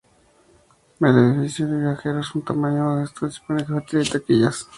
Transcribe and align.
El 0.99 1.09
edificio 1.15 1.67
de 1.67 1.77
viajeros, 1.79 2.31
de 2.33 2.39
un 2.39 2.43
tamaño 2.45 2.85
modesto, 2.85 3.27
dispone 3.27 3.61
de 3.61 3.67
cafetería 3.67 4.07
y 4.07 4.09
taquillas. 4.09 4.67